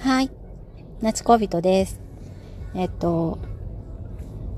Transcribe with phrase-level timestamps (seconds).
[0.00, 0.30] はい。
[1.02, 2.00] ナチコビトです。
[2.74, 3.38] えっと、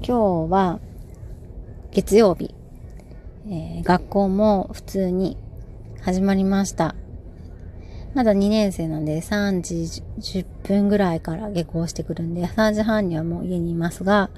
[0.06, 0.78] 今日は
[1.90, 2.54] 月曜日、
[3.48, 5.36] えー、学校も普通に
[6.00, 6.94] 始まりました。
[8.14, 10.04] まだ2年生なんで3時
[10.42, 14.30] 10分ぐらいから下校してくるんで、3時半にはもう家にいますが、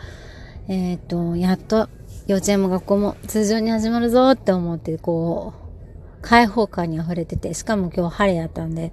[0.68, 1.90] えっ、と、やっと
[2.30, 8.92] 幼稚園も学校も通常に始まるぞって思って、こう、開放感に溢れてて、しかも今日晴れやったんで、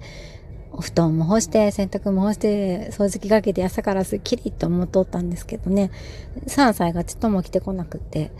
[0.72, 5.92] お布団も干して、洗濯も干して、掃除機かけて朝からすっきりと思っとったんですけどね、
[6.48, 8.32] 3歳がちっとも来てこなくって、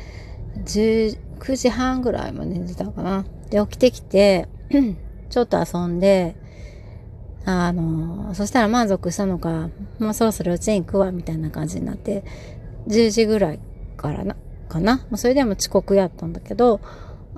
[0.65, 3.25] 19時半ぐらいまで寝てたかな。
[3.51, 4.49] で、起きてきて、
[5.31, 6.35] ちょっと遊んで、
[7.45, 9.71] あの、そしたら満足したのか、
[10.01, 12.25] もうそろそろ幼稚園行くわ、みたいな感じになって、
[12.89, 13.61] 10時ぐらい
[13.97, 14.35] からな、
[14.69, 15.19] かなま。
[15.19, 16.81] それでも遅刻やったんだけど、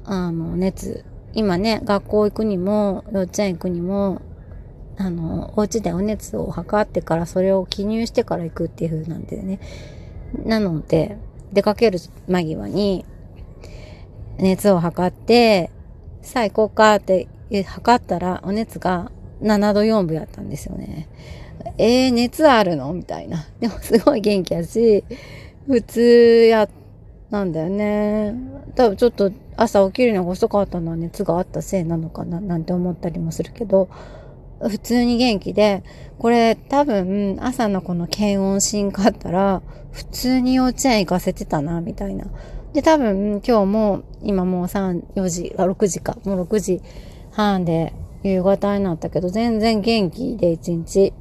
[0.05, 4.21] あの、熱、今ね、学校行くにも、幼稚園行くにも、
[4.97, 9.61] あの、お家でお熱を測ってからそれを記入してから行くっていう風なんでね。
[10.45, 11.17] なので、
[11.53, 13.05] 出かける間際に、
[14.39, 15.71] 熱を測って、
[16.23, 17.29] さあ行こうかって
[17.65, 19.11] 測ったら、お熱が
[19.43, 21.09] 7度4分やったんですよね。
[21.79, 22.93] えー、熱あるの？
[22.93, 23.47] みたいな。
[23.59, 25.05] でもすごい元気やし、
[25.67, 26.71] 普通やっ、
[27.31, 28.35] なんだよね。
[28.75, 33.89] 多分ちょっと朝起きるのが遅かったのは熱があったせいなのかななんて思ったりもするけど、
[34.61, 35.83] 普通に元気で、
[36.19, 42.27] これ多分朝のこの検温しかったら、普通に幼稚園行かせてたな、みたいな。
[42.73, 46.83] で、多分今日も、今もう3、4時、6時か、もう6時
[47.33, 51.13] 半で夕方になったけど、全然元気で一日、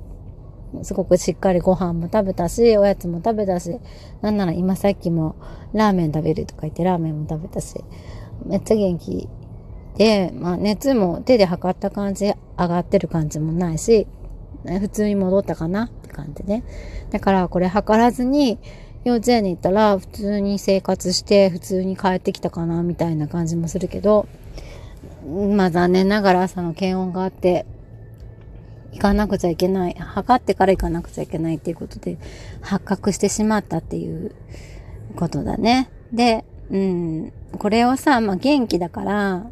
[0.84, 3.80] すごくしっかりご飯も食べたし、おやつも食べたし、
[4.22, 5.36] なんなら今さっきも
[5.74, 7.84] ラーメン食べるとか言ってラーメンも食べたし、
[8.46, 9.28] めっちゃ元気
[9.98, 14.08] で、まあ熱も手で測った感じ、上がってる感じもないし、
[14.66, 16.64] 普通に戻ったかなって感じね。
[17.12, 18.60] だからこれ測らずに、
[19.06, 24.28] 幼稚園に行ったら普通に生活して普通に帰ってきたかなみたいな感じもするけど、
[25.56, 27.66] まあ残念ながら朝の検温があって、
[28.92, 32.18] 行かなくちゃいけない、測ってから行かなくちゃいけないっていうことで、
[32.62, 34.36] 発覚してしまったっていう
[35.16, 35.90] ことだね。
[36.12, 39.50] で、うん、これをさ、まあ元気だから、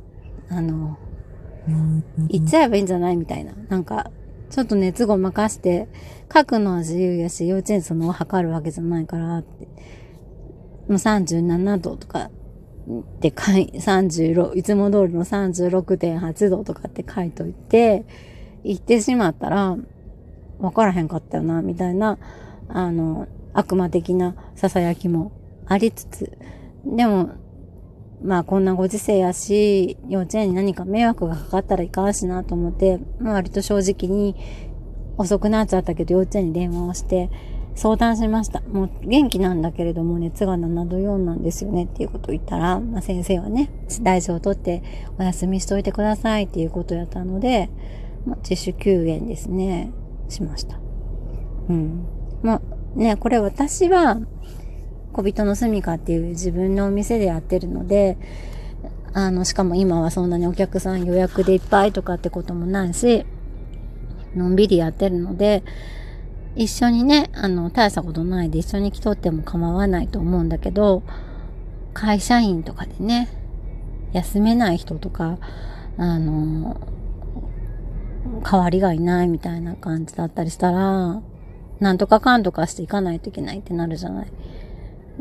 [0.49, 0.97] あの、
[2.29, 3.53] 行っちゃえばいいんじゃないみたいな。
[3.69, 4.11] なんか、
[4.49, 5.87] ちょっと熱ごまかして、
[6.33, 9.65] 書くのは自由やし、幼稚園そのを測るわけじゃないからって。
[10.87, 12.29] もう37度とか
[12.89, 18.05] って書い、36、いつも通りの36.8度とかって書いといて、
[18.69, 19.77] 行ってしまったら、
[20.59, 22.17] わからへんかったよな、みたいな、
[22.67, 25.31] あの、悪魔的な囁きも
[25.65, 26.37] ありつつ、
[26.85, 27.31] でも、
[28.23, 34.35] まあこんなご時世やし、幼稚園に何か迷惑がかかったらいかんしなと思って、まあ割と正直に
[35.17, 37.29] 遅くなっちゃったけど幼稚園に電話をして、
[37.77, 38.61] 相談しました。
[38.61, 43.69] もう元気なんだけれども熱が7度4なんですよねっていうことを言ったら、まあ、先生はね、
[44.01, 44.81] 大事を取って
[45.19, 47.69] お休みしといてくださいっていうことやったので、
[48.27, 49.91] まあ、自主休園ですね、
[50.27, 50.77] しました。
[51.69, 52.05] うん。
[52.43, 52.61] まあ
[52.97, 54.19] ね、これ私は、
[55.13, 58.17] 小人の住みかっていう自分のお店でやってるので、
[59.13, 63.25] あの、しかも今はそんなにお客さん予約でいっぱいとかってこともないし、
[64.35, 65.63] のんびりやってるので、
[66.55, 71.03] 一緒にね、あの、大したことないで一緒に来とっても構わないと思うんだけど、
[71.93, 73.29] 会社員とかでね、
[74.11, 75.37] 休めない人とか、
[75.97, 76.77] あの、
[78.43, 81.21] 代わりがいないみたいな感じだったりしたら、
[81.79, 84.31] なんとかかんとかしていかないといけないってなるじゃない。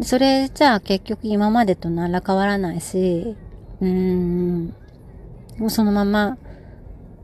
[0.02, 3.36] それじゃあ結局今までと何ら変わらないし、
[3.80, 4.74] うーん、
[5.58, 6.38] もうそのまま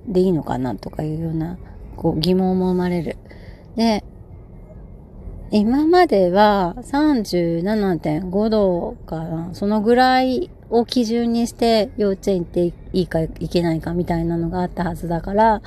[0.07, 1.59] でいいのかなとかいうような、
[1.97, 3.17] こう疑問も生まれる。
[3.77, 4.05] で、
[5.51, 15.63] 今までは37.5度かな、そのぐらいを基準にして幼稚園っていいかいけないかみたいなのがあったはずだから、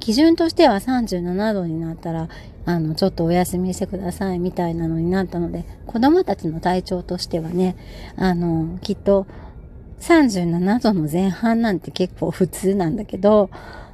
[0.00, 2.28] 基準としては37度になったら、
[2.66, 7.76] あの、ちょっとお休みしてくださいみたいなのになったので、子供たちの体調としてはね、
[8.16, 9.26] あの、きっと
[10.00, 13.48] 37度の前半なんて結構普通なんだけど、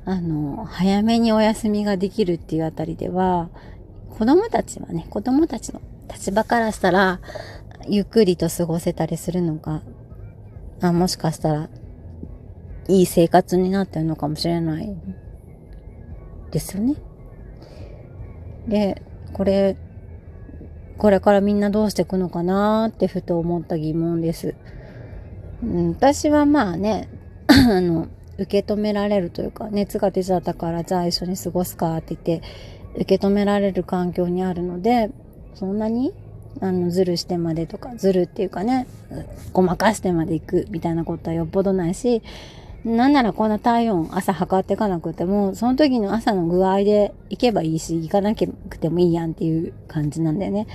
[0.05, 3.49] あの、早めにお休みができるっていうあたりでは、
[4.19, 5.81] 子供たちはね、子供たちの
[6.13, 7.21] 立場からしたら、
[7.89, 9.83] ゆっくりと過ごせたりするのが、
[10.81, 11.69] あもしかしたら、
[12.89, 14.97] いい生活になってるのかもしれない
[16.51, 16.97] ですよね。
[18.67, 19.77] で、これ、
[20.99, 24.55] これからみんなどうしていくのかなってふと思った疑問です。
[25.63, 27.09] うん、私はまあね、
[27.49, 32.47] あの、受け止められるというか、熱が出ちゃったからじゃあ一緒に過ごすかって言って、
[32.97, 35.11] 受け止められる環境にあるので、
[35.55, 36.13] そんなに
[36.61, 38.87] あの、ずるしてまでとか、ずるっていうかね、
[39.53, 42.23] ごまかしてまで行くみたいなことはよっぽどないし、
[42.85, 48.47] なんならこんな体温朝測っていかなくても、その時の朝の具合で行けばいいし、行かなく
[48.79, 50.67] てもいいやんっていう感じなんだよね。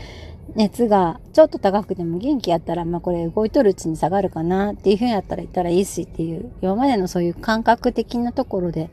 [0.56, 8.92] 熱がちょっと高くても元気やったら、まあこれ動いとるうちに下がるかなっていうふうにやったら行ったらいいしっていう、今までのそういう感覚的なところで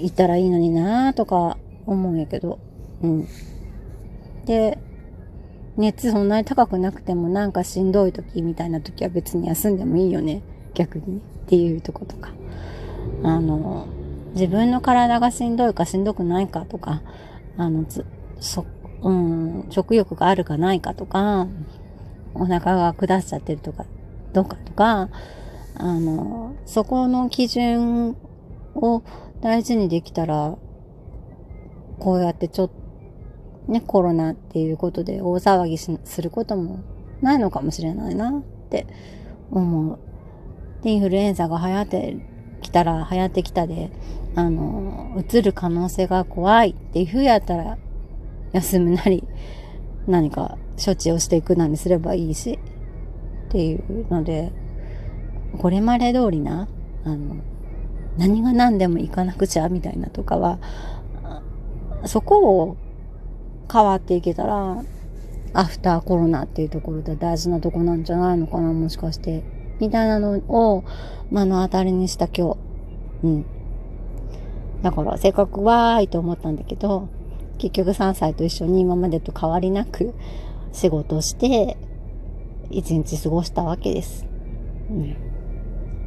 [0.00, 2.58] 行ったらいいのになーとか思うんやけど、
[3.02, 3.28] うん。
[4.46, 4.78] で、
[5.76, 10.42] 熱そんなに高くなくてもなんかしんどい時みたいな時は別に休んでもいいよね。
[10.74, 11.18] 逆に。
[11.18, 12.32] っていうとことか。
[13.22, 13.86] あの、
[14.34, 17.02] 自分の体がしんどいかしんどくないかとか、
[17.56, 17.84] あの、
[18.40, 18.64] そ、
[19.02, 21.46] うん、食欲があるかないかとか、
[22.34, 23.84] お腹が下しちゃってるとか、
[24.32, 25.08] どうかとか、
[25.76, 28.16] あの、そこの基準
[28.74, 29.02] を
[29.40, 30.56] 大事にできたら、
[31.98, 32.81] こうやってちょっと
[33.68, 36.80] ね、コロナっていうことで大騒ぎすることも
[37.20, 38.86] ないのかもしれないなって
[39.50, 39.98] 思う。
[40.82, 42.16] で、インフルエンザが流行って
[42.60, 43.90] きたら流行ってきたで、
[44.34, 47.78] あの、うつる可能性が怖いっていう風やったら、
[48.52, 49.24] 休むなり、
[50.06, 52.58] 何か処置をしていくなりすればいいし、
[53.48, 54.52] っていうので、
[55.58, 56.68] これまで通りな、
[57.04, 57.36] あの、
[58.16, 60.58] 何が何でも行かなくちゃみたいなとかは、
[62.04, 62.76] そこを
[63.72, 64.82] 変わっていけたら、
[65.54, 69.42] アフターコロナっていうところで大事なとこなんじゃないのかな、もしかして。
[69.80, 70.84] みたいなのを
[71.30, 72.58] 目の当たりにした今日。
[73.24, 73.44] うん。
[74.82, 77.08] だから、せっかくわーいと思ったんだけど、
[77.58, 80.14] 結局3歳と一緒に今までと変わりなく
[80.72, 81.76] 仕事して、
[82.70, 84.26] 一日過ごしたわけです。
[84.90, 85.16] うん。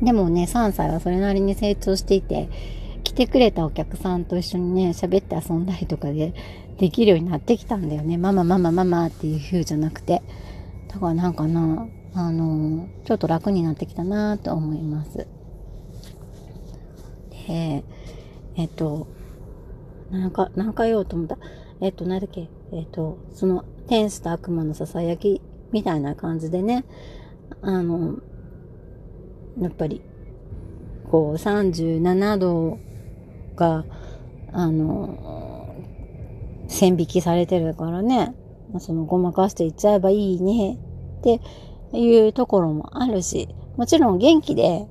[0.04, 2.50] でもね、3歳はそれなりに成長していて、
[3.16, 6.34] てくれたお客さんと一緒にね、喋って遊んだりとかで、
[6.78, 8.18] できるようになってきたんだよね。
[8.18, 10.22] ママママママっていう風じゃなくて。
[10.90, 15.28] だからなんかな、あの、ちょっと楽になってきたなと思います。
[17.48, 17.84] で、
[18.58, 19.08] えっと、
[20.12, 21.38] なんか、なんか言おうと思った。
[21.82, 25.42] えっと、なんだっけ、えっと、その、天使と悪魔の囁き
[25.72, 26.86] みたいな感じでね、
[27.62, 28.18] あの、
[29.60, 30.02] やっぱり、
[31.10, 32.80] こう、37度
[33.56, 33.86] が、
[34.52, 35.76] あの、
[36.68, 38.34] 線引きされてるからね、
[38.80, 40.78] そのごまかしていっちゃえばいいね。
[41.20, 41.42] って
[41.98, 44.88] いうところもあるし、もちろん元気で、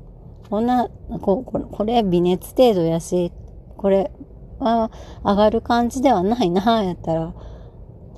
[0.50, 0.88] こんな、
[1.20, 3.32] ここれ、微熱程度やし、
[3.76, 4.10] これ
[4.58, 4.90] は
[5.24, 7.34] 上がる感じではないな、やったら、ね、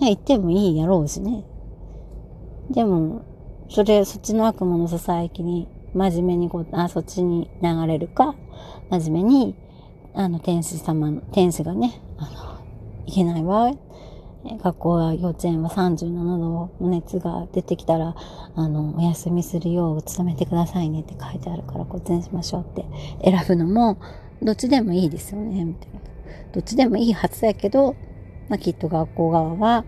[0.00, 1.44] 言ってもいいやろうしね。
[2.70, 3.22] でも、
[3.68, 8.34] それ、そっちの悪魔の囁きに、真面目にこう、あ、そっちに流れるか、
[8.90, 9.54] 真面目に、
[10.18, 12.58] あの、天使様の、天使がね、あの、
[13.04, 13.70] いけないわ。
[14.62, 18.14] 学校や幼稚園は37度の熱が出てきたら、
[18.54, 22.86] あの、お休みするよう努めてくださいねって書いてあるから、こっちにしましょうって
[23.22, 23.98] 選ぶのも、
[24.40, 26.00] どっちでもいいですよね、みたいな。
[26.50, 27.94] どっちでもいいはずだけど、
[28.48, 29.84] まあ、きっと学校側は、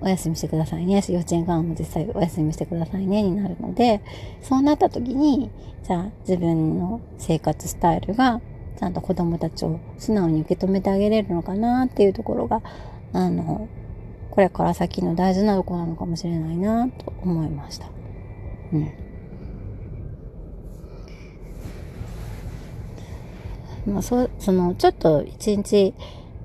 [0.00, 1.02] お休みしてくださいね。
[1.08, 4.02] 幼稚園側も実際お休みしてくださいね、になるので、
[4.42, 5.50] そうなった時に、
[5.82, 8.42] じゃあ自分の生活スタイルが
[8.78, 12.62] ちゃんと子供たちを素直に受け止めてあげれるのかなっていうところが、
[13.12, 13.68] あの、
[14.30, 17.86] これから先の大事なとこなのかもしれないなと思いました。
[18.72, 18.90] うん。
[23.86, 25.94] まあ、そ、その、ちょっと一日、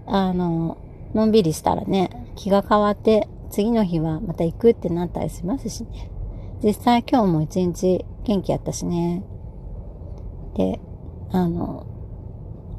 [0.06, 0.78] あの、
[1.14, 6.10] のんびりしたらね、気が変わって、次の日はまた行くってなったりしますしね。
[6.64, 9.24] 実際今日も一日元気やったしね。
[10.56, 10.80] で、
[11.32, 11.86] あの、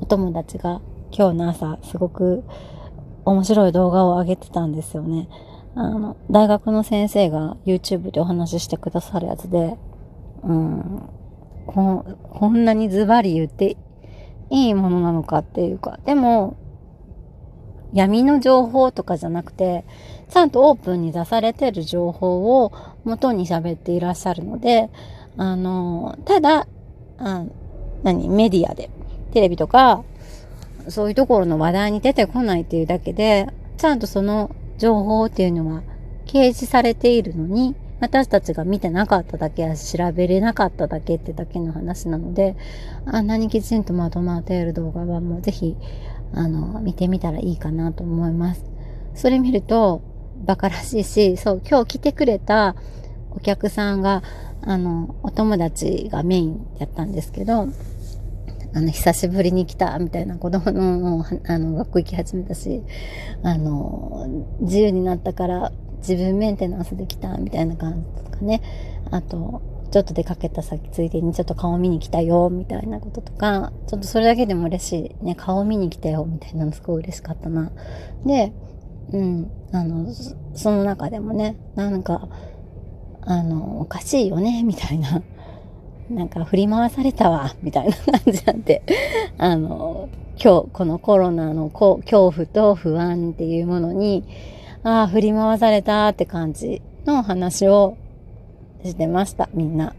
[0.01, 2.45] お友達が今日の朝すごく
[3.25, 5.29] 面白い動画を上げてたんですよね。
[5.75, 9.77] あの、大学の先生が YouTube でお話ししてくださるやつで、
[10.43, 11.09] うん、
[11.67, 13.77] ここんなにズバリ言って
[14.51, 16.57] いいものなのかっていうか、でも、
[17.93, 19.85] 闇の情報とかじゃなくて、
[20.29, 22.73] ちゃんとオープンに出されてる情報を
[23.05, 24.91] 元に喋っていらっしゃるので、
[25.37, 26.67] あの、ただ、
[27.19, 27.45] あ
[28.03, 28.91] 何、メディアで
[29.33, 30.05] テレビとか、
[30.89, 35.83] そういうところの話題に出てこないっていうだけで、ちゃんとその情報っていうのは
[36.27, 42.57] 掲示されているのに、私たちが見てなかっただけや調べれなかっただけってだけの話なので、
[43.07, 45.77] あんなにきちんとまとまっている動画はもうぜひ、
[46.33, 48.65] あの、見てみたらいいかなと思います。
[49.15, 50.03] それ見ると、
[50.45, 52.77] 馬鹿らしいし、そう、今日来てくれた
[53.33, 54.23] お客さんが、
[54.63, 57.69] ああの、お友達がメインやったんですけど、
[58.79, 62.85] あの、久しぶりに来た、みたいな子供の、あの、学校行き始めたし、
[63.43, 68.63] あの、自由になったから自分メンテナンスできた、みたいな感じとかね。
[69.11, 75.25] あと、ちょっと出かけた先ついでにちょっと顔見に来たよ、みたいなこととか、ちょっとそれだけでも嬉しい。
[75.25, 77.73] ね、顔見に来たよ、みたいなのすごい嬉しかったな。
[78.25, 78.53] で、
[79.11, 80.07] うん、あの、
[80.55, 82.29] その中でもね、なんか、
[83.23, 85.21] あの、おかしいよね、みたいな。
[86.11, 88.83] なんか振り回されたわ、みたいな感じなんで、
[89.37, 90.09] あの、
[90.43, 94.25] 今日、このコロナの恐怖と不安っていうものに、
[94.83, 97.97] ああ、振り回されたって感じの話を
[98.85, 99.95] してました、みんな。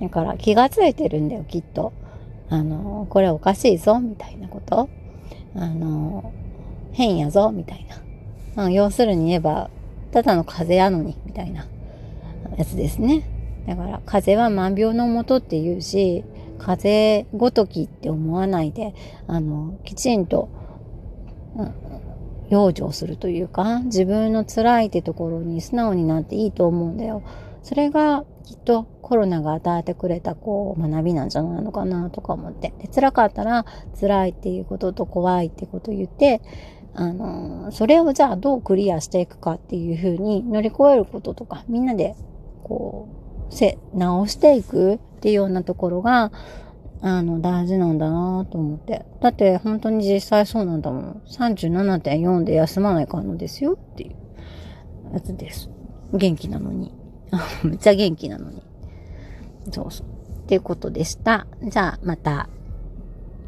[0.00, 1.92] だから気がついてるんだよ、きっと。
[2.50, 4.88] あの、これおかしいぞ、みたいなこと。
[5.56, 6.32] あの、
[6.92, 7.96] 変やぞ、みたいな。
[8.56, 9.70] まあ、要するに言えば、
[10.12, 11.66] ただの風邪やのに、みたいな
[12.56, 13.22] やつですね。
[13.66, 16.24] だから、風邪は万病のもとって言うし、
[16.58, 18.94] 風邪ごときって思わないで、
[19.26, 20.48] あの、きちんと、
[21.56, 21.74] うん、
[22.50, 27.22] 養生するというか、自分の辛いってところに素直になっていいと思うんだよ。
[27.62, 32.74] それがきっとコロナが与えてくれたこう学びなんじゃないのかなとか思って。
[32.78, 33.64] で辛かったら
[33.98, 36.42] 辛いっていうことと怖いってことを言って、
[36.94, 42.14] あの、それをじゃあどうクリアしていくかっていうふうに乗り越えることとか、みんなで
[42.62, 43.23] こう、
[43.54, 46.32] せ、直していくっていうようなところが、
[47.00, 49.04] あの、大事なんだなと思って。
[49.20, 51.22] だって本当に実際そうなんだもん。
[51.28, 55.70] 37.4で休まないかんのですよっていうやつです。
[56.12, 56.92] 元気なのに。
[57.64, 58.62] めっちゃ元気なのに。
[59.70, 60.06] そうそう。
[60.06, 61.46] っていうことでした。
[61.62, 62.48] じゃあ、また。